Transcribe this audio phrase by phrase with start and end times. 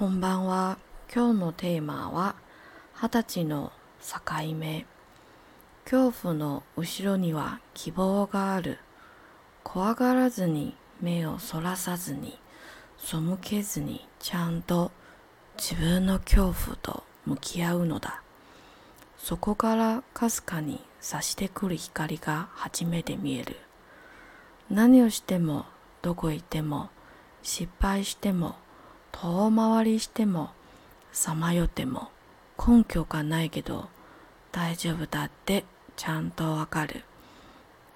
[0.00, 0.78] こんばんは。
[1.14, 2.34] 今日のテーマは
[2.94, 3.70] 二十歳の
[4.00, 4.86] 境目。
[5.84, 8.78] 恐怖の後ろには希望がある。
[9.62, 12.38] 怖がらずに目をそらさずに
[12.96, 14.90] 背けずにちゃんと
[15.58, 18.22] 自分の恐怖と向き合うのだ。
[19.18, 23.56] そこからかすかに差してくる光が初めて見える。
[24.70, 25.66] 何をしても
[26.00, 26.88] どこ行っても
[27.42, 28.56] 失敗しても
[29.12, 30.50] 遠回りしても
[31.12, 32.10] さまよっても
[32.58, 33.88] 根拠がないけど
[34.52, 35.64] 大丈夫だって
[35.96, 37.04] ちゃんとわかる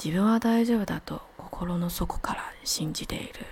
[0.02, 3.46] 自分は大丈夫だと心の底から信じている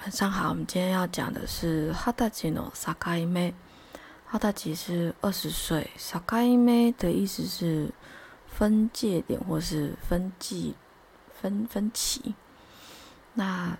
[0.00, 3.54] 晚上好，我们今天要讲的是二十歳の境目。
[4.28, 7.92] 二十歳是二十岁，境目的意思是
[8.46, 10.74] 分界点或是分际、
[11.40, 12.34] 分分歧。
[13.34, 13.76] 那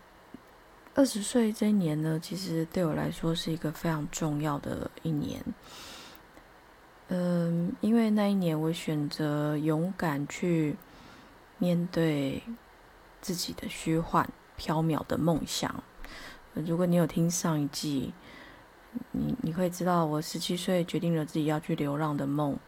[0.97, 5.45] 二十岁这一年呢，其实对我来说是一个非常重要的一年。
[7.09, 10.75] 嗯，因为那一年我选择勇敢去
[11.59, 12.43] 面对
[13.21, 14.27] 自己的虚幻、
[14.59, 15.85] 缥缈的梦想。
[16.55, 18.15] 如果你有听上一季，
[19.13, 22.59] 你你会知道，我十七岁决定了自己要去流浪的梦。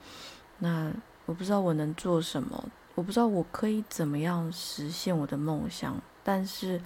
[0.58, 0.92] 那
[1.24, 2.62] 我不知道我能做什么，
[2.94, 6.82] 我不知道我可以怎么样实现我的梦想，但是。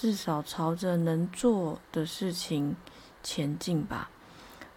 [0.00, 2.74] 至少朝着能做的事情
[3.22, 4.08] 前进吧。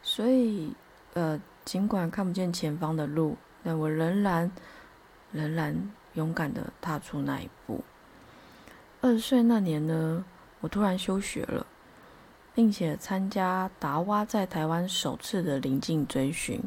[0.01, 0.73] 所以，
[1.13, 4.51] 呃，尽管看不见前方的路，但我仍然
[5.31, 7.81] 仍然勇敢的踏出那一步。
[8.99, 10.25] 二十岁那年呢，
[10.59, 11.65] 我突然休学了，
[12.53, 16.61] 并且参加达蛙在台湾首次的临近追寻。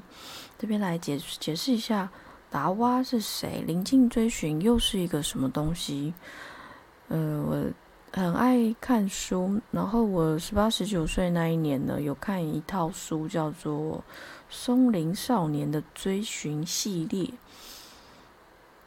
[0.58, 2.08] 这边来解解释一下，
[2.48, 3.62] 达蛙是谁？
[3.66, 6.14] 临近追寻又是一个什么东西？
[7.08, 7.70] 呃，我。
[8.16, 13.98] 很爱看书，然后我十八十九岁那一年呢，有看一套书，叫做
[14.48, 17.24] 《松林少年的追寻系列》。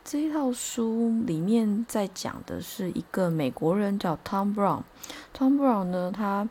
[0.04, 4.82] 这一套书里面在讲的是一个美国人叫 Tom Brown。
[5.32, 6.50] Tom Brown 呢，他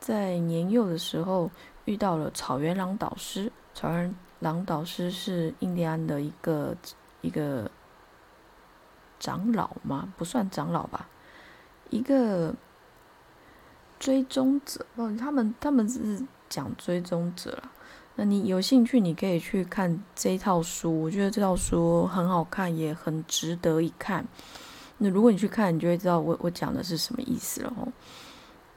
[0.00, 1.50] 在年幼的时候
[1.84, 3.52] 遇到了草原狼导师。
[3.74, 6.74] 草原狼导师是印第安的一个
[7.20, 7.70] 一个
[9.20, 10.10] 长老吗？
[10.16, 11.06] 不算长老吧。
[11.92, 12.52] 一个
[14.00, 17.70] 追踪者，哦，他们他们是讲追踪者啦。
[18.16, 21.02] 那你有兴趣，你可以去看这一套书。
[21.02, 24.26] 我觉得这套书很好看，也很值得一看。
[24.96, 27.86] 那如果你去看，你就会知道我我讲的是什么意思了哦。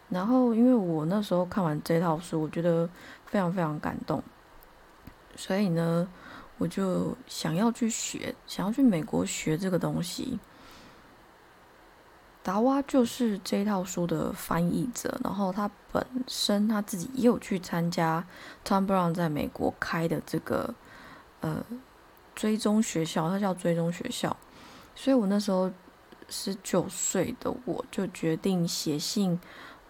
[0.09, 2.87] 然后，因为我那时候看完这套书，我觉得
[3.25, 4.21] 非常非常感动，
[5.35, 6.07] 所以呢，
[6.57, 10.37] 我就想要去学，想要去美国学这个东西。
[12.45, 18.23] 达瓦就是这套书的翻译者，然后他本身他自己也有去参加
[18.63, 20.71] Tom Brown 在美国开的这个
[21.41, 21.65] 呃
[22.35, 24.37] 追踪学校，他叫追踪学校。
[24.93, 25.71] 所以我那时候
[26.29, 29.39] 十九岁的我就决定写信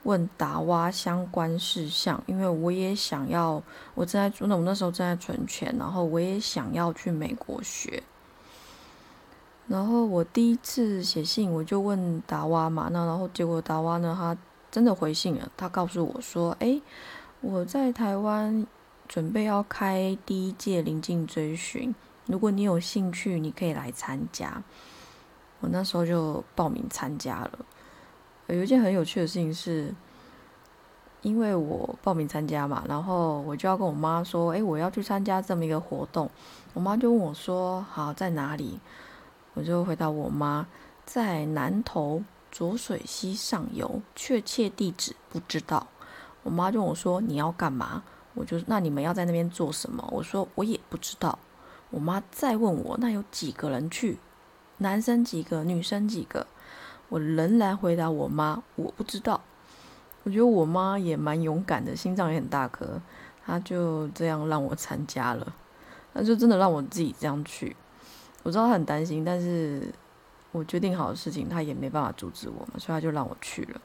[0.04, 3.62] 问达瓦相关事项，因为我也想要，
[3.96, 8.02] 我正在那我那时候正在存钱，然后我也想要去美国学。
[9.68, 14.38] 然后我第一次写信，我就问达瓦嘛，那然后结果达瓦呢，他
[14.70, 16.80] 真的回信了，他告诉我说：“哎，
[17.42, 18.68] 我在台湾
[19.08, 21.96] 准备要开第一届临近追寻，
[22.28, 24.62] 如果你有兴趣，你可以来参加。”
[25.62, 27.52] 我那时候就报名参加了。
[28.46, 29.92] 有一件很有趣的事情是，
[31.24, 36.30] 因为我报名参加嘛，然后我就要跟我妈说：“哎，我要去参加这么一个活动。”
[36.76, 38.80] 我妈就问我说：“好，在哪里？”
[39.56, 40.68] 我就回答我妈，
[41.06, 45.88] 在南投浊水溪上游，确切地址不知道。
[46.44, 48.04] 我妈就问我说：“你要干嘛？”
[48.36, 50.06] 我就那你们要在那边做什么？
[50.12, 51.40] 我说我也不知道。
[51.90, 54.20] 我妈再问我，那有几个人去？
[54.80, 55.64] 男生几个？
[55.64, 56.46] 女生几个？
[57.08, 59.40] 我仍然回答我妈我不知道。
[60.24, 63.00] 我觉得我妈也蛮勇敢的，心脏也很大颗，
[63.46, 65.56] 她就这样让我参加了。
[66.12, 67.76] 那就真的让我自己这样去。
[68.46, 69.92] 我知道他很担心，但是
[70.52, 73.82] 我决定好的事情，他也没办法阻止我嘛，所以他就让我去了。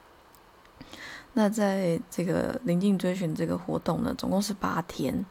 [1.33, 5.25] 那在这个临近追寻这个活动呢，总共是八天。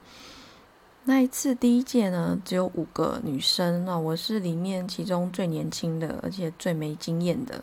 [1.05, 7.62] 那一次第一届呢，只有五个女生，那我是里面其中最年轻的，而且最没经验的。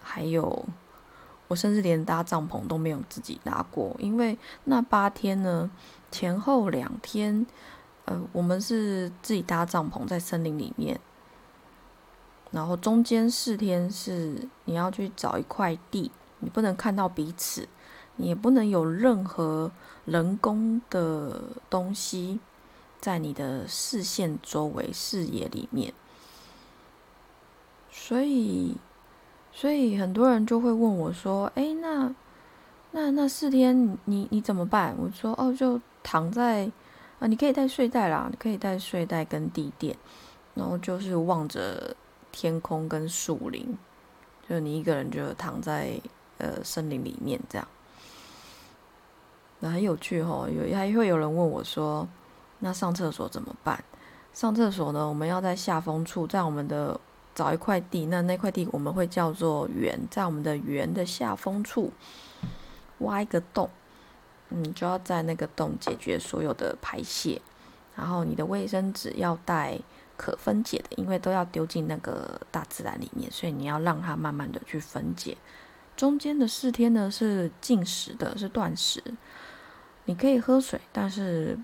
[0.00, 0.64] 还有，
[1.48, 5.70] 我甚至连搭帐篷都没有自己搭过，因为那八天呢，
[6.10, 7.46] 前后两天。
[8.08, 10.98] 呃，我们是自己搭帐篷在森林里面，
[12.50, 17.68] 然后中间四天是你要去找一块地，你不能看到彼此，
[18.16, 19.70] 你也不能有任何
[20.06, 22.40] 人工的东西
[22.98, 25.92] 在你的视线周围、视野里面。
[27.90, 28.76] 所以，
[29.52, 32.14] 所以很多人就会问我说：“哎，那
[32.92, 36.70] 那那四天你你怎么办？”我说：“哦，就躺在
[37.18, 39.96] 啊，你可以带睡袋啦，你可以带睡袋跟地垫，
[40.54, 41.96] 然后就是望着
[42.30, 43.76] 天空跟树林，
[44.48, 46.00] 就你一个人就躺在。”
[46.40, 47.66] 呃，森林里面这样，
[49.58, 50.48] 那很有趣哦。
[50.48, 52.06] 有还会有人问我说
[52.60, 53.82] ：“那上厕所怎么办？”
[54.32, 57.00] 上厕所呢，我们要在下风处，在我们的
[57.34, 61.92] 找一块地，那那块地我们会叫做圆，在我们的圆的下风处
[62.98, 63.68] 挖一个洞，
[64.48, 67.40] 你就要在那个洞解决所有的排泄，
[67.96, 69.78] 然后你的卫生纸要带
[70.16, 75.36] 可分解的，因为都要丢进那个大自然里面，所以你要让它慢慢的去分解。
[75.96, 79.02] 中间的四天呢是禁食的，是断食。
[80.04, 81.58] 你可以喝水，但是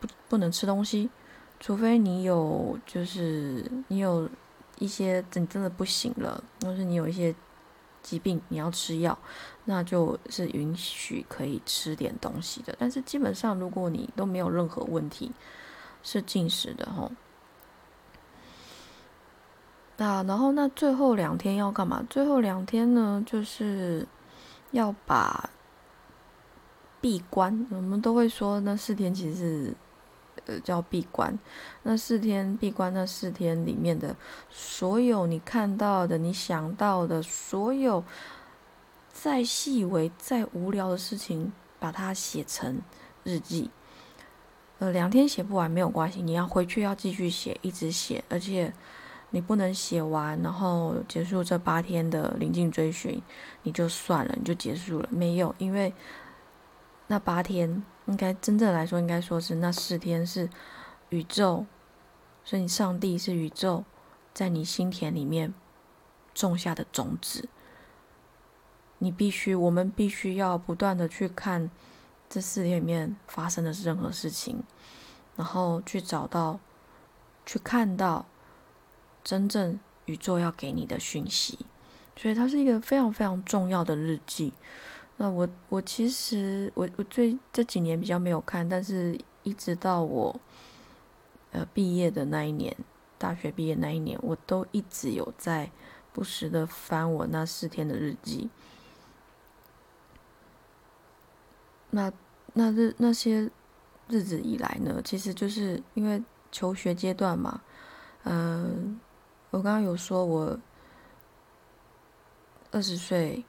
[0.00, 1.08] 不不能吃东西，
[1.60, 4.28] 除非你有就是你有
[4.78, 7.34] 一些你真的不行了，或是你有一些
[8.02, 9.18] 疾病你要吃药，
[9.64, 12.74] 那就是允许可以吃点东西的。
[12.78, 15.30] 但是基本上如果你都没有任何问题，
[16.02, 17.10] 是禁食的吼。
[19.96, 22.02] 那然后那最后两天要干嘛？
[22.08, 24.06] 最后两天呢，就是
[24.70, 25.50] 要把
[27.02, 27.66] 闭关。
[27.70, 29.74] 我们都会说那四天其实是
[30.46, 31.38] 呃叫闭关。
[31.82, 34.14] 那四天闭关，那四天里面的
[34.50, 38.04] 所有你看到的、你想到的所有
[39.12, 42.80] 再细微、再无聊的事情，把它写成
[43.24, 43.70] 日记。
[44.78, 48.72] 呃，两天写不完没有关系，你要回去要继续写，一直写，而且。
[49.32, 53.22] 你不能写完，然后结束这八天的临近追寻，
[53.62, 55.08] 你就算了，你就结束了。
[55.08, 55.94] 没有，因为
[57.06, 60.50] 那八天应该真正来说，应该说是那四天是
[61.08, 61.64] 宇宙，
[62.44, 63.84] 所以你上帝是宇宙
[64.34, 65.54] 在你心田里面
[66.34, 67.48] 种下的种子。
[68.98, 71.70] 你必须，我们必须要不断的去看
[72.28, 74.62] 这四天里面发生的任何事情，
[75.36, 76.60] 然后去找到，
[77.46, 78.26] 去看到。
[79.22, 81.58] 真正宇宙要给你的讯息，
[82.16, 84.54] 所以它是一个非常非常重要的日记。
[85.20, 90.40] 那我我其实我我最这几年比较没有看，但是一直到我
[91.52, 92.74] 呃毕业的那一年，
[93.18, 95.70] 大学毕业那一年，我都一直有在
[96.14, 98.48] 不时的翻我那四天的日记。
[101.90, 102.10] 那
[102.54, 103.50] 那日那些
[104.08, 107.60] 日子以来呢，其实就是因为求学阶段嘛，
[108.24, 108.98] 嗯。
[109.52, 110.56] 我刚刚有说，我
[112.70, 113.44] 二十岁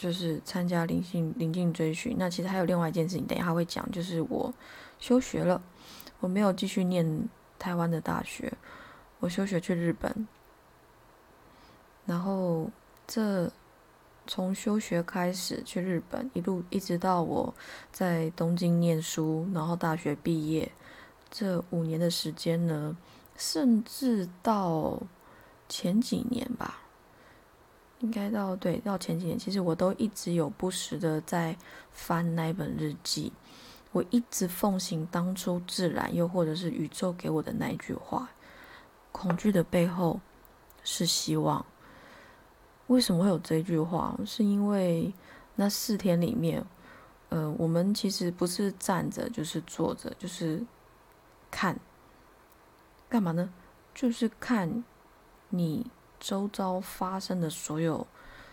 [0.00, 2.16] 就是参加灵性灵境追寻。
[2.18, 4.50] 那其实还有另外一件事情，等一下会讲，就是我
[4.98, 5.60] 休学了，
[6.20, 8.50] 我没有继续念台湾的大学，
[9.18, 10.26] 我休学去日本。
[12.06, 12.70] 然后
[13.06, 13.52] 这
[14.26, 17.54] 从休学开始去日本，一路一直到我
[17.92, 20.72] 在东京念书，然后大学毕业，
[21.30, 22.96] 这五年的时间呢。
[23.42, 25.00] 甚至到
[25.66, 26.80] 前几年吧，
[28.00, 31.56] 应该到对到前几年，其实我都一直有不时的在
[31.92, 33.32] 翻那本日记。
[33.92, 38.28] 我一直奉行当初自然，又或者是宇宙给我的那一句话：
[39.10, 40.20] 恐惧的背后
[40.84, 41.64] 是希望。
[42.86, 44.16] 为什么会有这句话？
[44.24, 45.12] 是因为
[45.56, 46.64] 那四天里面，
[47.30, 50.64] 呃，我们其实不是站着，就是坐着，就是
[51.50, 51.78] 看。
[53.08, 53.52] 干嘛呢？
[53.92, 54.84] 就是看
[55.48, 55.90] 你
[56.20, 58.06] 周遭发生的所有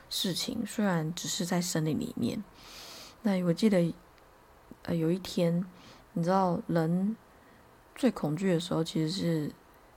[0.09, 2.41] 事情，虽然只是在森林里面。
[3.21, 3.93] 那我记得，
[4.83, 5.65] 呃，有一天，
[6.13, 7.15] 你知道，人
[7.93, 9.51] 最恐惧的时候，其实是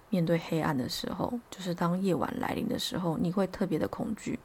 [0.09, 4.39] 面对黑暗的时候，就是当夜晚来临的时候，你会特别的恐惧，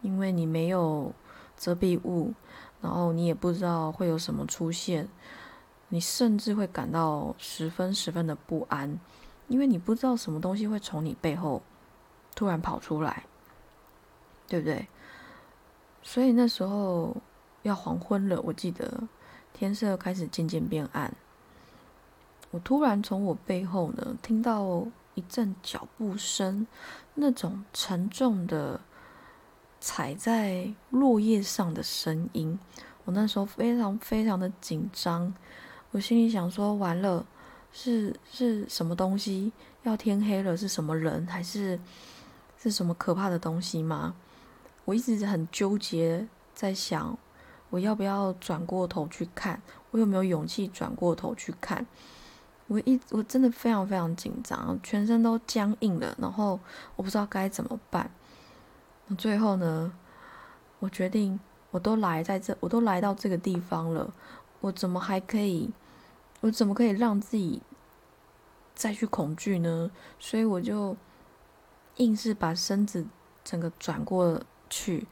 [0.00, 1.12] 因为你没有
[1.56, 2.32] 遮蔽物，
[2.80, 5.06] 然后你也不知道会有什么出现，
[5.90, 8.98] 你甚至会感到十分十分的不安。
[9.48, 11.60] 因为你不知道什么东西会从你背后
[12.34, 13.24] 突然跑出来，
[14.48, 14.88] 对不对？
[16.02, 17.16] 所以那时候
[17.62, 19.02] 要黄昏了，我记得
[19.52, 21.14] 天色开始渐渐变暗。
[22.50, 26.66] 我突然从我背后呢听到一阵脚步声，
[27.14, 28.80] 那种沉重的
[29.80, 32.58] 踩在落叶上的声音。
[33.04, 35.34] 我那时候非常非常的紧张，
[35.90, 37.26] 我心里想说：完了。
[37.76, 39.50] 是是什么东西？
[39.82, 41.26] 要天黑了，是什么人？
[41.26, 41.76] 还是
[42.64, 44.14] 是什么可怕的东西吗？
[44.86, 47.16] 我一直很纠结，在想
[47.68, 51.86] 我要不要转过头去看，我有没有勇气转过头去看？
[52.66, 56.58] 我一我真的非常非常紧张，全身都僵硬了，然后
[56.96, 58.10] 我不知道该怎么办。
[59.18, 59.92] 最后呢，
[60.78, 61.38] 我决定，
[61.70, 64.14] 我都来在这，我都来到这个地方了，
[64.60, 65.70] 我怎么还可以，
[66.40, 67.60] 我怎么可以让自己
[68.74, 69.90] 再去恐惧呢？
[70.18, 70.96] 所以我就
[71.96, 73.04] 硬是把身子
[73.44, 75.06] 整个转过去，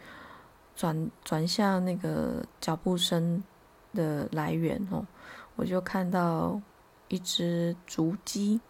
[0.74, 3.42] 转转向那个脚步声
[3.94, 5.06] 的来源哦，
[5.56, 6.60] 我就看到
[7.08, 8.60] 一只竹鸡，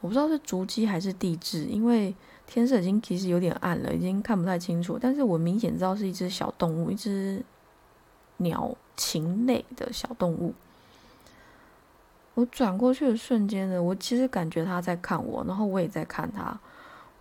[0.00, 2.14] 我不知道是竹鸡还是地质，因为。
[2.44, 4.98] 天色已经其实有点暗了，已经看不太清楚。
[5.00, 7.42] 但是我明显知道是一只小动物，一只
[8.38, 10.52] 鸟禽类的小动物。
[12.34, 16.58] 我转过去的瞬间呢，我其实感觉它在看我，然后我也在看它。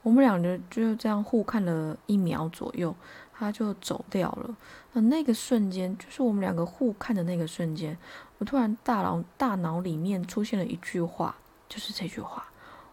[0.03, 2.95] 我们两个就这样互看了一秒左右，
[3.33, 4.55] 他就走掉了。
[4.93, 7.97] 那那个瞬间，就是我们两个互看的那个瞬间，
[8.37, 11.35] 我突然大脑大脑里面出现了一句话，
[11.69, 12.45] 就是这句话：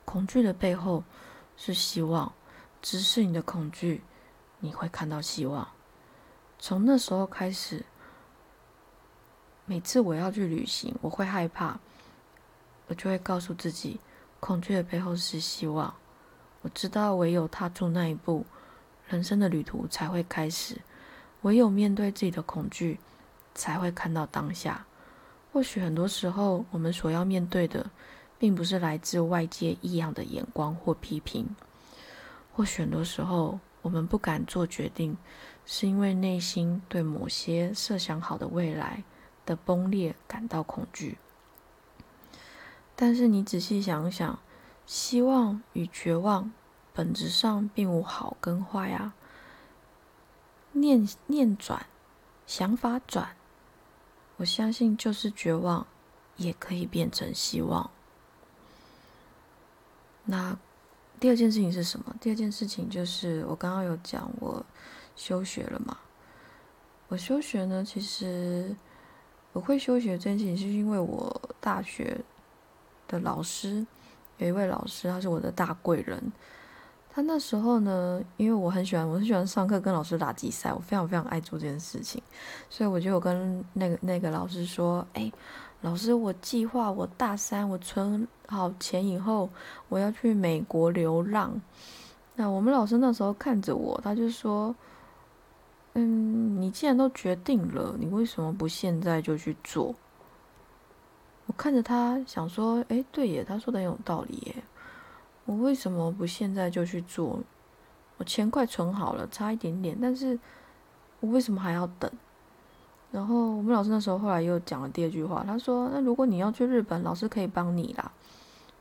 [0.05, 1.03] 恐惧的背后。
[1.61, 2.33] 是希望，
[2.81, 4.01] 直视你的恐惧，
[4.61, 5.67] 你会看到希望。
[6.61, 7.85] 从那时候开始，
[9.65, 11.77] 每次我要去旅行，我会害怕，
[12.87, 13.99] 我就会告诉自己，
[14.39, 15.93] 恐惧的背后是希望。
[16.63, 18.45] 我知道，唯有踏出那一步，
[19.09, 20.81] 人生的旅途才会开始。
[21.43, 22.99] 唯有面对自己的恐惧，
[23.55, 24.87] 才会看到当下。
[25.53, 27.91] 或许很多时候，我们所要面对的。
[28.41, 31.57] 并不是来自外界异样的眼光或批评，
[32.55, 35.19] 或许很多时候我们不敢做决定，
[35.67, 39.03] 是因为内心对某些设想好的未来
[39.45, 41.19] 的崩裂感到恐惧。
[42.95, 44.39] 但是你仔细想想，
[44.89, 46.51] 希望与绝望
[46.95, 49.15] 本质上并无好跟坏啊。
[50.73, 51.87] 念念转，
[52.47, 53.37] 想法转，
[54.39, 55.87] 我相信就是绝望
[56.37, 57.91] 也可以变成希望。
[60.25, 60.59] 那
[61.21, 62.17] 第二件事情是什么？
[62.19, 64.65] 第二件事情就是我刚刚有讲我
[65.15, 65.99] 休学了嘛。
[67.09, 68.75] 我休学呢，其实
[69.53, 72.23] 我会休学这件事情，是因为我大学
[73.07, 73.87] 的老师
[74.39, 76.33] 有一位老师，他是我的大贵人。
[77.11, 82.23] 他那时候呢，因为我很喜欢，我很喜欢上课跟老师打比赛，我非常非常爱做这件事情，
[82.69, 85.31] 所以我就跟那个那个老师说：“哎。”
[85.83, 89.49] 老师，我计划我大三，我存好钱以后，
[89.89, 91.63] 我要去美国流浪。
[92.35, 94.75] 那我们老师那时候看着我，他就说
[95.95, 99.95] ：“嗯，你既然都决定了，你为什么不现在就去做？”
[101.49, 104.55] 我看着他，想说：“哎，对耶，他说的很有道理耶。
[105.47, 107.41] 我为什么不现在就去做？
[108.19, 110.39] 我钱快存好了，差一点点，但是
[111.21, 112.09] 我为什么还要等？”
[113.11, 118.13] 然后我们老师那时候后来又讲了第二句话，他说：“那如果你要去日本，老师可以帮你啦。”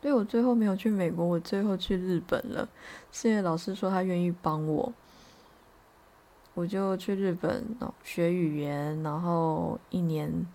[0.02, 2.68] 对我最后没有去美国，我最后去日本了。
[3.12, 4.94] 是因为老师说他愿意帮我，
[6.54, 7.66] 我就去日本
[8.04, 10.46] 学语言，然后一年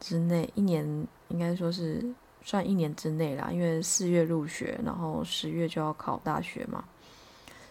[0.00, 2.04] 之内，一年应该说是
[2.42, 6.84] 算一年之内啦，因为四月入学，然后十月就要考大学嘛，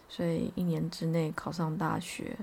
[0.10, 2.36] 所以一年之内考上大学，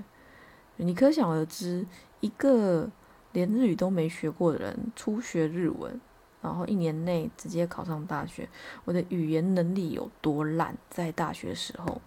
[0.77, 1.85] 你可想而知。
[2.21, 2.89] 一个
[3.31, 5.97] 连日语都没学过的人，初学日文，
[6.41, 8.49] 然后一年内直接考上大学，
[8.83, 10.75] 我的语言能力有多烂？
[10.89, 12.01] 在大学时候，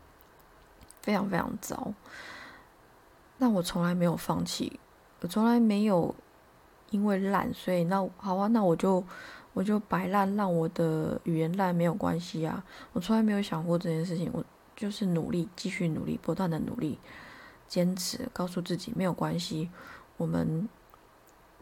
[1.01, 1.95] 非常非常糟。
[3.39, 4.79] 但我从来没有放弃，
[5.21, 6.15] 我从来没有
[6.93, 9.03] 因为烂，所以那好啊，那我就
[9.53, 12.63] 我就白烂，让我的语言烂没有关系啊。
[12.93, 14.45] 我从来没有想过这件事情，我
[14.77, 16.99] 就是努力，继续努力，不断的努力，
[17.67, 19.69] 坚持，告诉自己没有关系。
[20.17, 20.69] 我们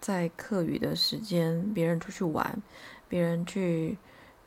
[0.00, 2.62] 在课余的时间，别人出去玩，
[3.08, 3.96] 别人去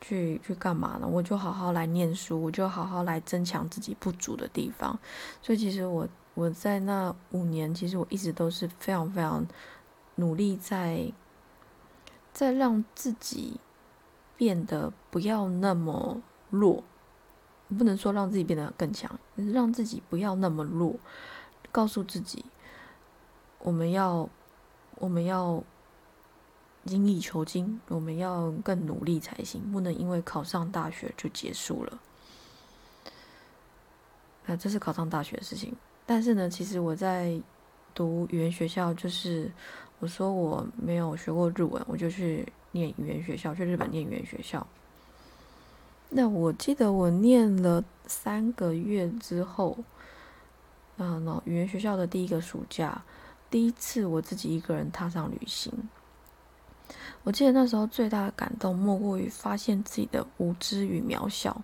[0.00, 1.06] 去去干嘛呢？
[1.06, 4.98] 我就好好来念书，我就好好来增强自己不足的地方。
[5.42, 9.46] 所以，其实我我在那五年，其实我一直都是非常非常
[10.16, 11.12] 努力，在
[12.32, 13.60] 在让自己
[14.36, 16.84] 变得不要那么弱。
[17.78, 19.18] 不能说让自己变得更强，
[19.52, 20.94] 让自己不要那么弱，
[21.72, 22.44] 告诉自己。
[23.58, 24.28] 我们要，
[24.96, 25.64] 我们要
[26.84, 31.98] 精益求精，我们要更努力才行，不能因为考上大学就结束了。
[34.46, 35.74] 啊，这是考上大学的事情。
[36.04, 37.40] 但是呢，其实我在
[37.94, 39.50] 读语言学校，就是
[39.98, 44.66] 我说我没有学过日文，我就去念语言学校，去日本念语言学校。
[46.10, 49.78] 那我记得我念了三个月之后。
[50.96, 53.02] 嗯，语言学校的第一个暑假，
[53.50, 55.72] 第一次我自己一个人踏上旅行。
[57.24, 61.60] 我记得那时候最大的感动，莫过于发现自己的无知与渺小。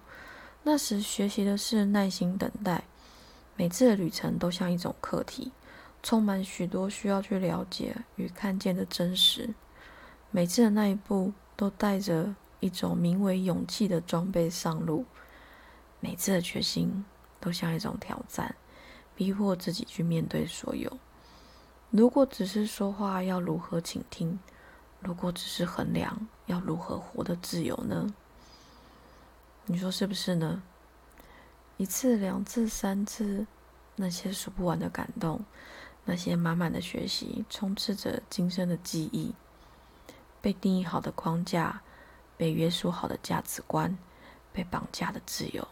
[0.65, 2.83] 那时学习的是耐心等待，
[3.55, 5.53] 每次的旅程都像一种课题，
[6.03, 9.55] 充满许多需要去了解与看见的真实。
[10.31, 15.05] 每次的那一步，都带着一种名为勇气的装备上路。
[16.01, 17.05] 每次的决心，
[17.41, 18.55] 都像一种挑战，
[19.15, 20.99] 逼迫自己去面对所有。
[21.91, 24.39] 如果只是说话，要如何倾听？
[25.01, 28.15] 如果只是衡量，要如何活得自由呢？
[29.67, 30.63] 你说是不是呢？
[31.77, 33.47] 一次、两次、三次，
[33.97, 35.45] 那些数不完的感动，
[36.05, 39.35] 那些满满的学习，充斥着今生的记忆。
[40.41, 41.83] 被定义好的框架，
[42.37, 43.99] 被约束好的价值观，
[44.53, 45.69] 被绑架的自由。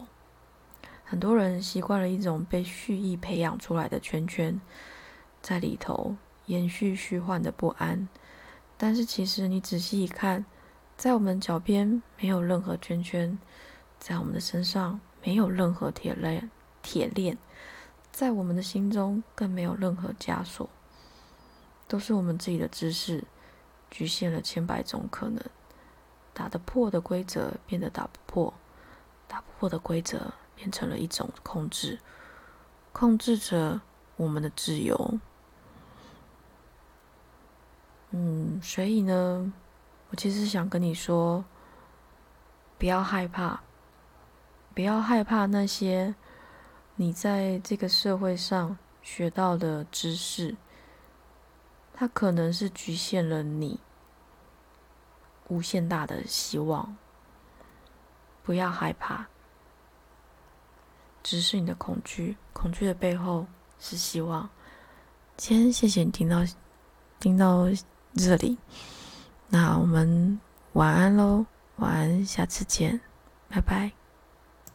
[1.03, 4.61] 很多人习惯了一种被蓄意培养出来的圈圈，
[5.41, 8.07] 在里头延续虚幻的不安。
[8.77, 10.45] 但是，其实你仔细一看，
[10.95, 13.37] 在我们脚边没有任何圈圈，
[13.97, 16.51] 在我们的身上没有任何铁链，
[16.83, 17.37] 铁链，
[18.11, 20.69] 在我们的心中更没有任何枷锁，
[21.87, 23.23] 都是我们自己的知识
[23.89, 25.43] 局限了千百种可能。
[26.33, 28.53] 打得破的规则变得打不破，
[29.27, 31.99] 打不破的规则变成了一种控制，
[32.93, 33.81] 控制着
[34.15, 35.19] 我们的自由。
[38.11, 39.51] 嗯，所以呢，
[40.09, 41.43] 我其实想跟你说，
[42.77, 43.61] 不要害怕，
[44.73, 46.15] 不要害怕那些
[47.01, 50.57] 你在这个社会上学到的知识，
[51.93, 53.79] 它可能是局限了你
[55.47, 56.97] 无限大的希望。
[58.43, 59.27] 不要害怕，
[61.23, 63.47] 只是你的恐惧，恐惧的背后
[63.79, 64.49] 是希望。
[65.37, 66.45] 今天谢谢你听到，
[67.17, 67.65] 听到。
[68.15, 68.57] 这里，
[69.49, 70.41] 那我们
[70.73, 71.45] 晚安喽，
[71.75, 72.99] 晚安，下次见，
[73.47, 73.98] 拜拜。